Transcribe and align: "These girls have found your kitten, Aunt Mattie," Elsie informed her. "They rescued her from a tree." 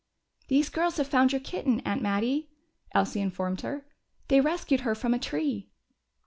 "These 0.47 0.69
girls 0.71 0.97
have 0.97 1.05
found 1.05 1.31
your 1.31 1.41
kitten, 1.41 1.79
Aunt 1.81 2.01
Mattie," 2.01 2.49
Elsie 2.91 3.21
informed 3.21 3.61
her. 3.61 3.85
"They 4.29 4.41
rescued 4.41 4.79
her 4.81 4.95
from 4.95 5.13
a 5.13 5.19
tree." 5.19 5.69